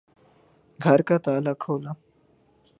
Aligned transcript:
گھر 0.79 0.99
کا 1.07 1.17
تالا 1.25 1.53
کھولا 1.63 1.91